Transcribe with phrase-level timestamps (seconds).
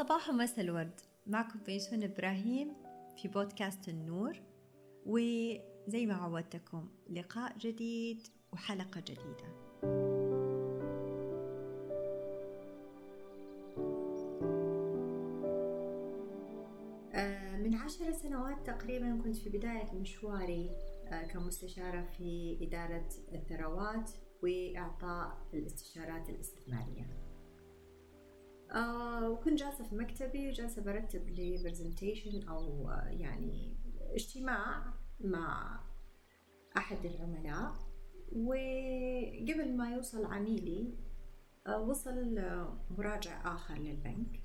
[0.00, 1.00] صباح ومساء الورد.
[1.26, 2.72] معكم بيسون إبراهيم
[3.16, 4.40] في بودكاست النور
[5.06, 9.48] وزي ما عودتكم لقاء جديد وحلقة جديدة.
[17.14, 20.70] آه، من عشر سنوات تقريبا كنت في بداية مشواري
[21.06, 24.10] آه، كمستشارة في إدارة الثروات
[24.42, 27.19] وإعطاء الاستشارات الاستثمارية.
[28.74, 33.76] آه وكنت جالسة في مكتبي وجالسة برتب لي برزنتيشن أو آه يعني
[34.14, 35.80] اجتماع مع
[36.76, 37.74] أحد العملاء.
[38.32, 40.94] وقبل ما يوصل عميلي
[41.66, 42.40] آه وصل
[42.90, 44.40] مراجع آخر للبنك.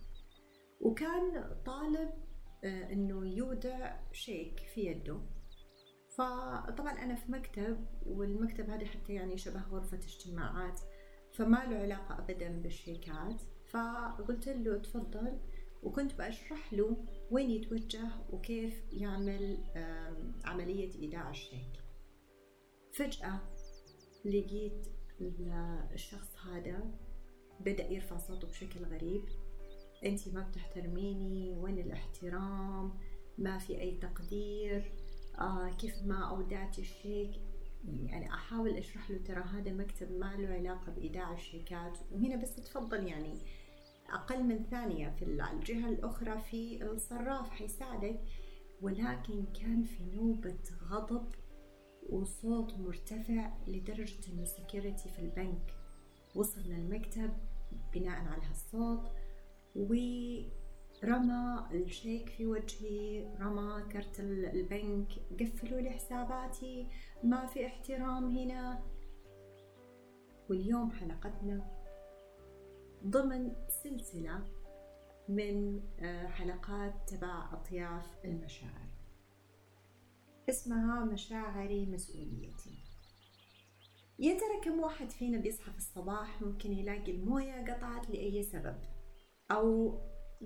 [0.82, 2.10] وكان طالب
[2.64, 5.20] إنه يودع شيك في يده.
[6.18, 10.80] فطبعا أنا في مكتب والمكتب هذا حتى يعني شبه غرفة اجتماعات
[11.34, 13.42] فما له علاقة أبدا بالشيكات.
[13.76, 15.40] فقلت له تفضل
[15.84, 16.98] وكنت بشرح له
[17.31, 19.57] وين يتوجه وكيف يعمل
[20.45, 21.71] عملية إيداع الشيك.
[22.93, 23.40] فجأة
[24.26, 24.87] لقيت
[25.93, 26.91] الشخص هذا
[27.59, 29.23] بدأ يرفع صوته بشكل غريب.
[30.05, 32.98] انتي ما بتحترميني وين الإحترام؟
[33.37, 34.91] ما في أي تقدير؟
[35.40, 37.31] آه كيف ما اودعتي الشيك؟
[37.87, 41.98] يعني أحاول أشرح له ترى هذا مكتب ما له علاقة بإيداع الشيكات.
[42.12, 43.34] وهنا بس تفضل يعني
[44.10, 48.20] أقل من ثانية في الجهة الأخرى في الصراف حيساعدك
[48.82, 51.36] ولكن كان في نوبة غضب
[52.10, 55.74] وصوت مرتفع لدرجة إنه السكيورتي في البنك
[56.36, 57.34] وصل للمكتب
[57.94, 59.12] بناء على هالصوت.
[59.76, 59.94] و
[61.04, 65.08] رمى الشيك في وجهي رمى كرت البنك
[65.40, 66.88] قفلوا لي حساباتي.
[67.24, 68.84] ما في احترام هنا.
[70.50, 71.75] واليوم حلقتنا
[73.06, 74.44] ضمن سلسلة
[75.30, 78.90] من آه، حلقات تبع أطياف المشاعر.
[80.50, 82.80] اسمها مشاعري مسؤوليتي.
[84.20, 88.76] يا ترى كم واحد فينا بيصحى في الصباح ممكن يلاقي الموية قطعت لأي سبب.
[89.52, 89.98] أو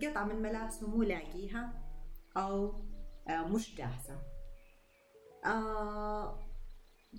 [0.01, 1.83] قطعة من ملابسه مو لاقيها
[2.37, 2.73] أو
[3.27, 4.21] آه، مش جاهزة.
[5.45, 6.48] آه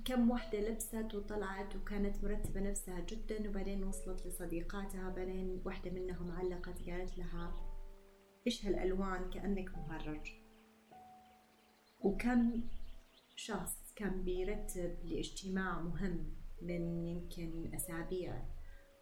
[0.05, 6.89] كم واحدة لبست وطلعت وكانت مرتبة نفسها جدا وبعدين وصلت لصديقاتها بعدين واحدة منهم علقت
[6.89, 7.55] قالت لها
[8.47, 10.33] إيش هالألوان؟ كأنك مهرج
[12.01, 12.63] وكم
[13.37, 18.43] شخص كان بيرتب لاجتماع مهم من يمكن أسابيع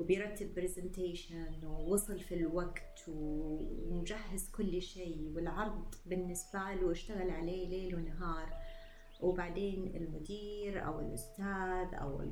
[0.01, 8.68] وبيرتب presentation ووصل في الوقت ومجهز كل شيء والعرض بالنسبة له اشتغل عليه ليل ونهار.
[9.21, 12.23] وبعدين المدير أو الأستاذ أو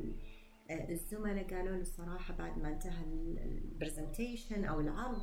[0.70, 3.04] الزملاء قالوا له الصراحة بعد ما انتهى
[3.44, 5.22] ال presentation أو العرض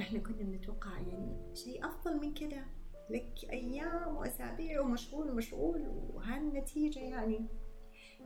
[0.00, 2.64] إحنا كنا بنتوقع يعني شيء أفضل من كده.
[3.10, 7.46] لك أيام وأسابيع ومشغول ومشغول وهالنتيجة يعني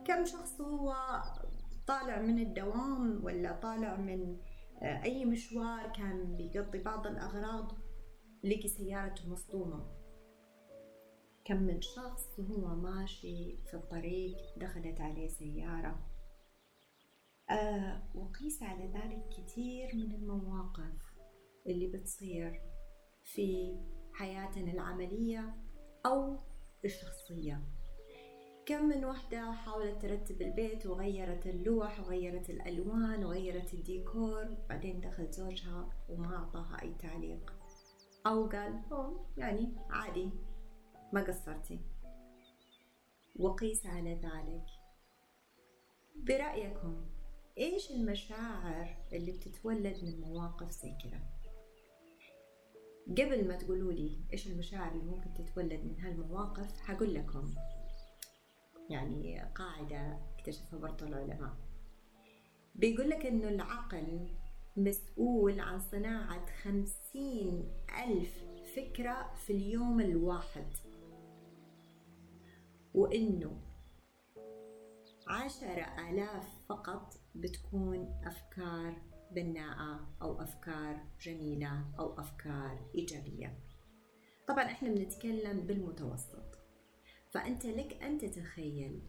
[0.05, 0.95] كم شخص هو
[1.87, 4.37] طالع من الدوام ولا طالع من
[4.81, 7.71] آه، أي مشوار كان بيقضي بعض الأغراض؟
[8.43, 10.02] لقي سيارته مصدومة.
[11.45, 15.99] كم من شخص وهو ماشي في الطريق دخلت عليه سيارة.
[17.49, 21.13] آه وقيس على ذلك كثير من المواقف
[21.67, 22.61] اللي بتصير
[23.23, 23.77] في
[24.13, 25.55] حياتنا العملية
[26.05, 26.37] أو
[26.85, 27.61] الشخصية.
[28.65, 35.89] كم من وحدة حاولت ترتب البيت وغيرت اللوح وغيرت الألوان وغيرت الديكور بعدين دخل زوجها
[36.09, 37.53] وما أعطاها أي تعليق.
[38.27, 38.81] أو قال
[39.37, 40.29] يعني عادي.
[41.13, 41.79] ما قصرتي؟
[43.35, 44.65] وقيس على ذلك.
[46.15, 47.05] برأيكم
[47.57, 51.19] إيش المشاعر اللي بتتولد من مواقف زي كذا
[53.07, 57.53] قبل ما تقولوا لي إيش المشاعر اللي ممكن تتولد من هالمواقف حقول لكم.
[58.89, 61.53] يعني قاعدة اكتشفها برضو العلماء.
[62.75, 64.27] بيقول لك إنه العقل
[64.77, 67.71] مسؤول عن صناعة خمسين
[68.05, 68.43] ألف
[68.75, 70.92] فكرة في اليوم الواحد.
[72.93, 73.61] وإنه
[75.27, 79.01] عشرة آلاف فقط بتكون أفكار
[79.31, 83.59] بناءة أو أفكار جميلة أو أفكار إيجابية.
[84.47, 86.59] طبعا إحنا بنتكلم بالمتوسط.
[87.31, 89.01] فأنت لك أن تتخيل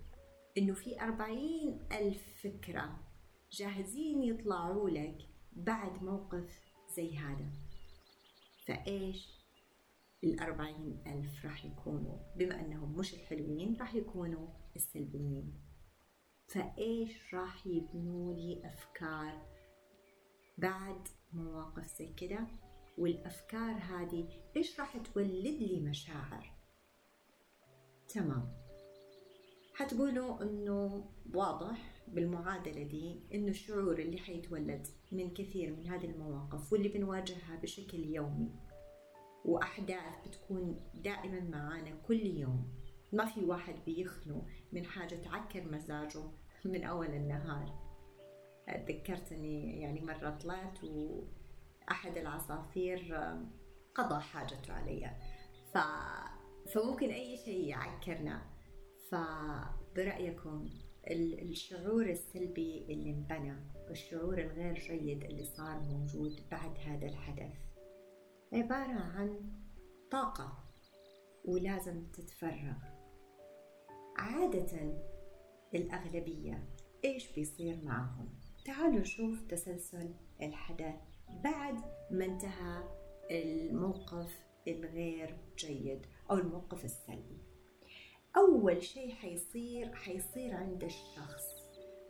[0.58, 3.00] إنه في أربعين ألف فكرة
[3.52, 5.18] جاهزين يطلعوا لك
[5.52, 6.60] بعد موقف
[6.96, 7.50] زي هذا.
[8.66, 9.43] فإيش؟
[10.24, 15.54] الأربعين ألف راح يكونوا بما أنهم مش الحلوين راح يكونوا السلبيين.
[16.46, 19.42] فإيش راح يبنوا لي أفكار
[20.58, 22.46] بعد مواقف زي كده؟
[22.98, 26.52] والأفكار هذه إيش راح تولد لي مشاعر؟
[28.08, 28.52] تمام.
[29.74, 36.88] حتقولوا إنه واضح بالمعادلة دي إنه الشعور اللي حيتولد من كثير من هذه المواقف واللي
[36.88, 38.50] بنواجهها بشكل يومي.
[39.44, 42.68] وأحداث بتكون دائما معانا كل يوم.
[43.12, 44.42] ما في واحد بيخلو
[44.72, 46.22] من حاجة تعكر مزاجه
[46.64, 47.84] من أول النهار.
[48.66, 53.16] تذكرتني يعني مرة طلعت وأحد العصافير
[53.94, 55.16] قضى حاجته علي.
[55.74, 55.78] ف...
[56.72, 58.42] فممكن أي شيء يعكرنا.
[59.10, 60.68] فبرأيكم
[61.10, 63.56] الشعور السلبي اللي انبنى
[63.88, 67.52] والشعور الغير جيد اللي صار موجود بعد هذا الحدث؟
[68.54, 69.52] عبارة عن
[70.10, 70.64] طاقة
[71.44, 72.76] ولازم تتفرغ.
[74.16, 74.94] عادة
[75.74, 76.68] الأغلبية
[77.04, 78.28] إيش بيصير معهم؟
[78.64, 80.94] تعالوا نشوف تسلسل الحدث
[81.44, 81.80] بعد
[82.10, 82.82] ما انتهى
[83.30, 87.38] الموقف الغير جيد أو الموقف السلبي.
[88.36, 91.44] أول شيء حيصير حيصير عند الشخص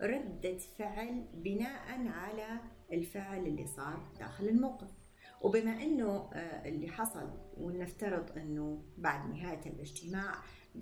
[0.01, 2.59] ردة فعل بناء على
[2.91, 5.04] الفعل اللي صار داخل الموقف.
[5.45, 10.33] وبما إنه آه، اللي حصل ولنفترض إنه بعد نهاية الاجتماع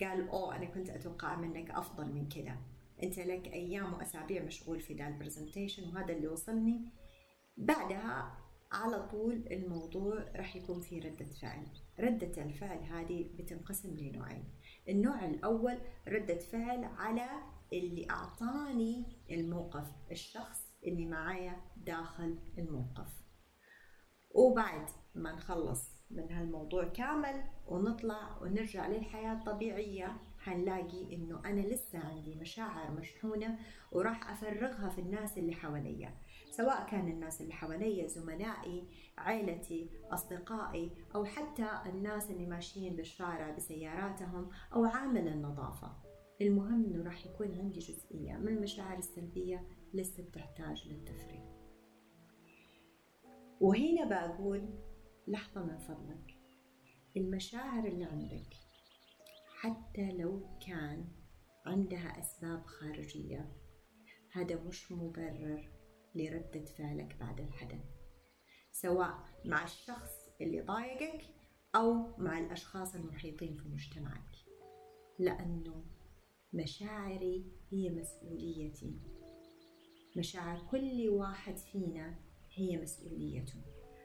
[0.01, 2.57] قال oh أنا كنت أتوقع منك أفضل من كذا
[3.03, 6.81] أنت لك أيام وأسابيع مشغول في ذا ال presentation وهذا اللي وصلني.
[7.57, 8.37] بعدها
[8.71, 11.67] على طول الموضوع راح يكون في ردة فعل.
[11.99, 14.43] ردة الفعل هذه بتنقسم لنوعين.
[14.89, 15.77] النوع الأول
[16.07, 17.29] ردة فعل على
[17.73, 23.22] اللي أعطاني الموقف الشخص اللي معايا داخل الموقف.
[24.33, 32.35] وبعد ما نخلص من هالموضوع كامل ونطلع ونرجع للحياة الطبيعية حنلاقي إنه أنا لسه عندي
[32.35, 33.59] مشاعر مشحونة
[33.91, 36.13] وراح أفرغها في الناس اللي حواليا.
[36.51, 38.87] سواء كان الناس اللي حواليا زملائي
[39.17, 45.91] عائلتي أصدقائي أو حتى الناس اللي ماشيين بالشارع بسياراتهم أو عامل النظافة.
[46.41, 51.52] المهم إنه راح يكون عندي جزئية من المشاعر السلبية لسه بتحتاج للتفريغ.
[53.63, 54.69] وهنا بقول
[55.27, 56.37] لحظة من فضلك.
[57.17, 58.53] المشاعر اللي عندك
[59.59, 61.07] حتى لو كان
[61.65, 63.51] عندها أسباب خارجية
[64.31, 65.71] هذا مش مبرر
[66.15, 67.83] لردة فعلك بعد الحدث.
[68.71, 71.21] سواء مع الشخص اللي ضايقك
[71.75, 74.35] أو مع الأشخاص المحيطين في مجتمعك.
[75.19, 75.85] لأنه
[76.53, 78.99] مشاعري هي مسؤوليتي.
[80.17, 83.59] مشاعر كل واحد فينا هي مسؤوليته.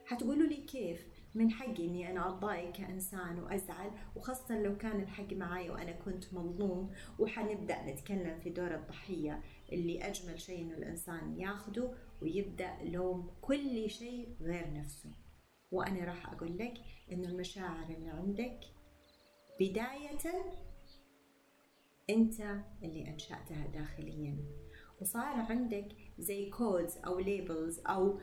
[0.07, 5.71] حتقولوا لي كيف؟ من حقي إني أنا اتضايق كإنسان وأزعل وخاصة لو كان الحق معي
[5.71, 9.43] وأنا كنت مظلوم وحنبدأ نتكلم في دور الضحية
[9.73, 11.93] اللي أجمل شيء إنه الإنسان ياخده
[12.23, 15.11] ويبدأ لوم كل شيء غير نفسه.
[15.71, 16.75] وأنا راح أقول لك
[17.13, 18.61] إنه المشاعر اللي عندك
[19.61, 20.19] بداية
[22.11, 22.41] أنت
[22.83, 24.37] اللي أنشأتها داخليا.
[25.01, 28.19] وصار عندك زي codes أو labels أو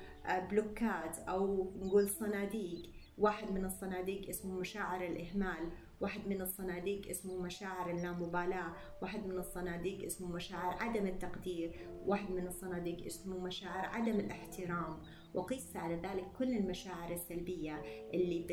[0.50, 2.90] بلوكات أو نقول صناديق.
[3.18, 5.72] واحد من الصناديق اسمه مشاعر الإهمال.
[6.02, 8.74] واحد من الصناديق اسمه مشاعر اللامبالاة.
[9.02, 11.90] واحد من الصناديق اسمه مشاعر عدم التقدير.
[12.06, 15.04] واحد من الصناديق اسمه مشاعر عدم الاحترام.
[15.34, 17.82] وقيس على ذلك كل المشاعر السلبية
[18.14, 18.44] اللي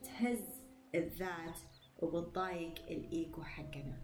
[0.00, 0.44] بتهز
[0.94, 1.58] الذات
[1.98, 4.02] وبتضايق الإيجو حقنا.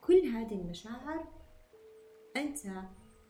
[0.00, 1.28] كل هذه المشاعر
[2.36, 2.58] أنت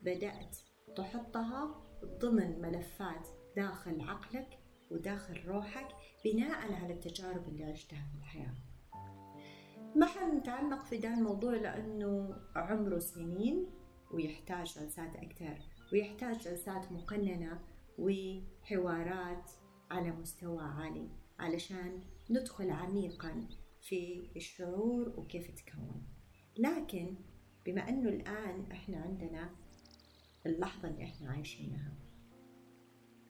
[0.04, 0.56] بدأت
[0.96, 4.58] تحطها ضمن ملفات داخل عقلك
[4.90, 5.88] وداخل روحك
[6.24, 8.54] بناء على التجارب اللي عشتها في الحياة.
[9.96, 13.66] ما حنتعمق في ده الموضوع لأنه عمره سنين
[14.10, 15.58] ويحتاج جلسات أكثر
[15.92, 17.60] ويحتاج جلسات مقننة
[17.98, 19.50] وحوارات
[19.90, 21.08] على مستوى عالي
[21.38, 23.48] علشان ندخل عميقا
[23.80, 26.06] في الشعور وكيف تكون
[26.58, 27.16] لكن
[27.66, 29.50] بما أنه الآن إحنا عندنا
[30.46, 31.94] اللحظة اللي إحنا عايشينها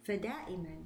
[0.04, 0.84] فدائما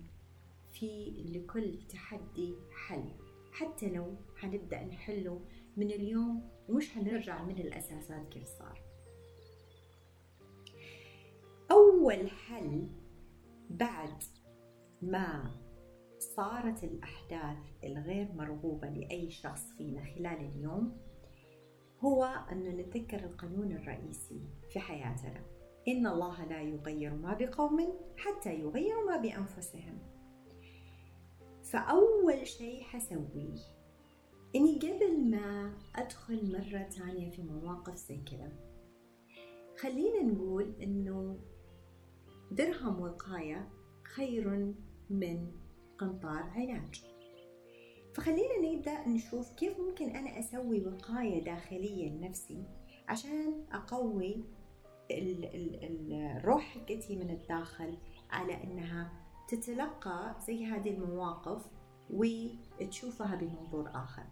[0.70, 2.54] في لكل تحدي
[2.87, 3.11] حل.
[3.52, 5.40] حتى لو حنبدأ نحله
[5.76, 8.82] من اليوم ومش حنرجع من الأساسات كيف صار.
[11.70, 12.88] أول حل
[13.70, 14.23] بعد
[15.02, 15.54] ما
[16.18, 20.97] صارت الأحداث الغير مرغوبة لأي شخص فينا خلال اليوم
[22.00, 25.58] هو أن نتذكر القانون الرئيسي في حياتنا.
[25.88, 29.99] إن الله لا يغير ما بقوم حتى يغيروا ما بأنفسهم.
[31.62, 33.54] فأول شيء حسويه.
[34.57, 38.52] إني قبل ما أدخل مرة تانية في مواقف زي كذا
[39.76, 41.38] خلينا نقول إنه
[42.50, 43.68] درهم وقاية
[44.04, 44.75] خير
[45.11, 45.52] من
[45.99, 47.04] قنطار علاج.
[48.14, 52.64] فخلينا نبدأ نشوف كيف ممكن أنا أسوي وقاية داخلية لنفسي
[53.09, 54.45] عشان أقوي
[55.11, 57.99] الروح حقتي من الداخل
[58.31, 59.12] على أنها
[59.49, 61.67] تتلقى زي هذه المواقف
[62.11, 64.25] وتشوفها بمنظور آخر.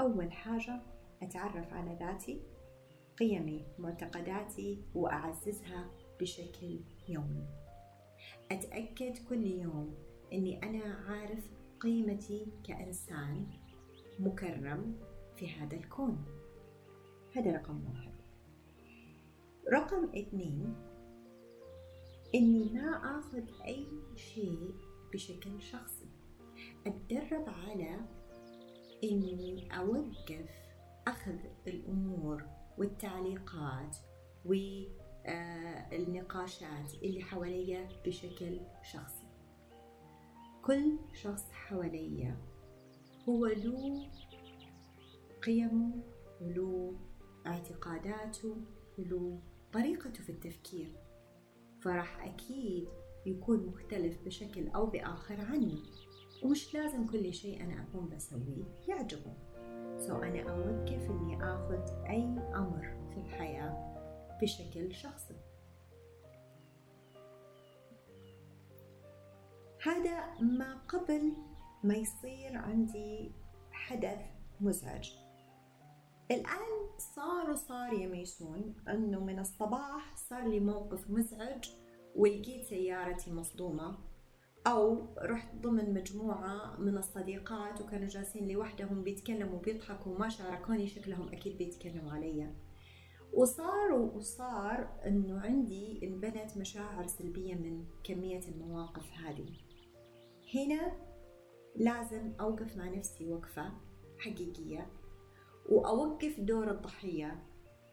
[0.00, 0.82] أول حاجة
[1.22, 2.42] أتعرف على ذاتي
[3.18, 5.90] قيمي معتقداتي وأعززها
[6.20, 7.46] بشكل يومي.
[8.50, 9.94] أتأكد كل يوم
[10.32, 11.50] أني أنا عارف
[11.80, 13.46] قيمتي كإنسان
[14.18, 14.96] مكرم
[15.36, 16.24] في هذا الكون.
[17.36, 18.11] هذا رقم واحد.
[19.68, 20.74] رقم اثنين
[22.34, 24.74] إني ما آخذ أي شيء
[25.12, 26.08] بشكل شخصي.
[26.86, 28.00] أتدرب على
[29.04, 30.50] إني أوقف
[31.06, 32.44] أخذ الأمور
[32.78, 33.96] والتعليقات
[35.94, 39.26] والنقاشات اللي حواليا بشكل شخصي.
[40.62, 42.36] كل شخص حواليا
[43.28, 44.10] هو له
[45.42, 46.02] قيمه
[46.40, 46.96] وله
[47.46, 48.56] اعتقاداته
[48.98, 49.40] وله
[49.72, 50.92] طريقته في التفكير
[51.80, 52.88] فراح أكيد
[53.26, 55.82] يكون مختلف بشكل أو بآخر عني.
[56.42, 59.34] ومش لازم كل شيء أنا أكون بسويه يعجبه.
[59.98, 62.24] سو أنا أوقف إني آخذ أي
[62.54, 63.92] أمر في الحياة
[64.42, 65.36] بشكل شخصي.
[69.84, 71.32] هذا ما قبل
[71.84, 73.32] ما يصير عندي
[73.70, 74.20] حدث
[74.60, 75.10] مزعج.
[76.32, 81.70] الآن صار وصار يا ميسون أنه من الصباح صار لي موقف مزعج
[82.16, 83.98] ولقيت سيارتي مصدومة
[84.66, 91.58] أو رحت ضمن مجموعة من الصديقات وكانوا جالسين لوحدهم بيتكلموا بيضحكوا وما شاركوني شكلهم أكيد
[91.58, 92.54] بيتكلموا علي
[93.32, 99.48] وصار وصار إنه عندي انبنت مشاعر سلبية من كمية المواقف هذه.
[100.54, 100.92] هنا
[101.76, 103.72] لازم أوقف مع نفسي وقفة
[104.18, 105.01] حقيقية.
[105.68, 107.42] وأوقف دور الضحية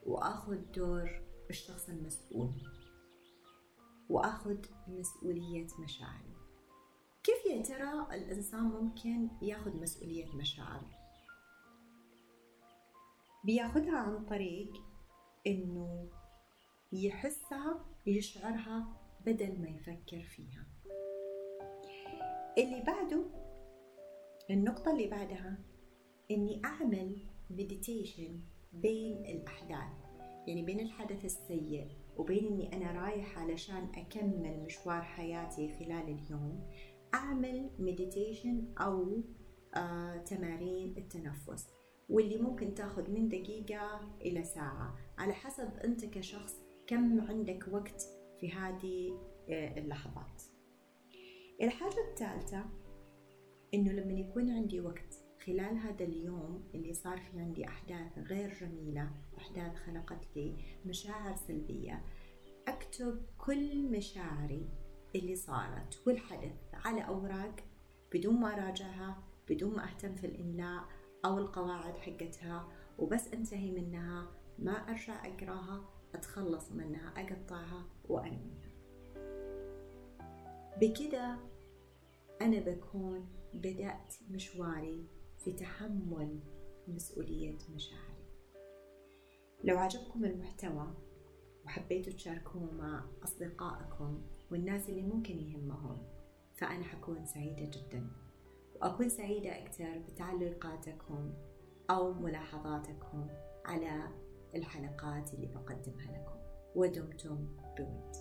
[0.06, 2.52] وأخذ دور الشخص المسؤول
[4.10, 4.58] وأخذ
[4.88, 6.36] مسؤولية مشاعري.
[7.24, 10.90] كيف يا ترى الإنسان ممكن يأخذ مسؤولية مشاعره؟
[13.44, 14.74] بيأخذها عن طريق
[15.48, 16.10] إنه
[16.92, 18.88] يحسها يشعرها
[19.26, 20.66] بدل ما يفكر فيها.
[22.58, 23.26] اللي بعده
[24.50, 25.58] النقطة اللي بعدها
[26.32, 27.18] إني أعمل
[27.50, 28.40] meditation
[28.74, 30.10] بين الأحداث.
[30.48, 31.88] يعني بين الحدث السيء
[32.18, 36.70] وبين إني أنا رايح علشان أكمل مشوار حياتي خلال اليوم
[37.14, 39.24] أعمل meditation أو
[39.76, 41.68] آه تمارين التنفس
[42.10, 44.96] واللي ممكن تاخذ من دقيقة إلى ساعة.
[45.18, 46.56] على حسب أنت كشخص
[46.88, 48.04] كم عندك وقت
[48.40, 50.44] في هذه آه، اللحظات.
[51.62, 52.66] الحاجة الثالثة
[53.74, 55.19] إنه لما يكون عندي وقت
[55.50, 62.04] خلال هذا اليوم اللي صار في عندي أحداث غير جميلة أحداث خلقت لي مشاعر سلبية
[62.68, 64.70] أكتب كل مشاعري
[65.16, 67.56] اللي صارت والحدث على أوراق
[68.14, 70.84] بدون ما أراجعها بدون ما أهتم في الإملاء
[71.26, 72.68] أو القواعد حقتها
[73.00, 74.28] وبس أنتهي منها
[74.60, 78.70] ما أرجع أقراها أتخلص منها أقطعها وأنميها.
[80.82, 81.38] بكذا
[82.42, 86.40] أنا بكون بدأت مشواري في تحمل
[86.88, 88.26] مسؤولية مشاعري.
[89.64, 90.88] لو عجبكم المحتوى
[91.66, 95.98] وحبيتوا تشاركوه مع أصدقائكم والناس اللي ممكن يهمهم
[96.56, 98.08] فأنا حكون سعيدة جداً.
[98.82, 101.34] وأكون سعيدة أكثر بتعليقاتكم
[101.90, 103.28] أو ملاحظاتكم
[103.66, 104.04] على
[104.56, 106.40] الحلقات اللي بقدمها لكم.
[106.76, 108.16] ودمتم بود.